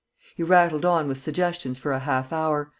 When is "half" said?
1.99-2.33